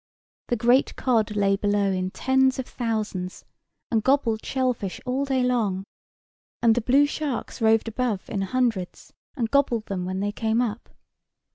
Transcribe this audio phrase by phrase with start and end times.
[0.47, 3.45] The great cod lay below in tens of thousands,
[3.91, 5.83] and gobbled shell fish all day long;
[6.59, 10.89] and the blue sharks roved above in hundreds, and gobbled them when they came up.